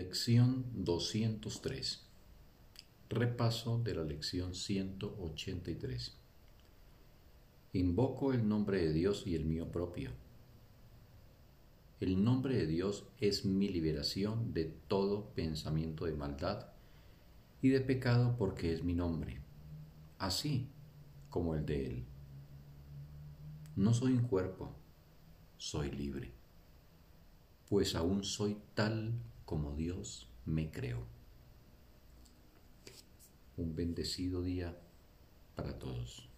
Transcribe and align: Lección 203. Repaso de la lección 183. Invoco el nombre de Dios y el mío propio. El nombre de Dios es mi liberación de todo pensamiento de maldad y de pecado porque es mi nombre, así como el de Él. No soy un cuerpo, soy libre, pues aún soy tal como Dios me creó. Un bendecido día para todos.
Lección 0.00 0.64
203. 0.72 2.08
Repaso 3.10 3.82
de 3.84 3.94
la 3.94 4.02
lección 4.02 4.54
183. 4.54 6.16
Invoco 7.74 8.32
el 8.32 8.48
nombre 8.48 8.80
de 8.80 8.94
Dios 8.94 9.26
y 9.26 9.34
el 9.34 9.44
mío 9.44 9.70
propio. 9.70 10.12
El 12.00 12.24
nombre 12.24 12.56
de 12.56 12.66
Dios 12.66 13.08
es 13.20 13.44
mi 13.44 13.68
liberación 13.68 14.54
de 14.54 14.64
todo 14.88 15.34
pensamiento 15.34 16.06
de 16.06 16.14
maldad 16.14 16.68
y 17.60 17.68
de 17.68 17.82
pecado 17.82 18.36
porque 18.38 18.72
es 18.72 18.82
mi 18.82 18.94
nombre, 18.94 19.42
así 20.18 20.70
como 21.28 21.54
el 21.54 21.66
de 21.66 21.86
Él. 21.86 22.04
No 23.76 23.92
soy 23.92 24.14
un 24.14 24.22
cuerpo, 24.22 24.74
soy 25.58 25.90
libre, 25.90 26.32
pues 27.68 27.94
aún 27.94 28.24
soy 28.24 28.56
tal 28.72 29.12
como 29.50 29.74
Dios 29.74 30.28
me 30.44 30.70
creó. 30.70 31.04
Un 33.56 33.74
bendecido 33.74 34.44
día 34.44 34.80
para 35.56 35.76
todos. 35.76 36.28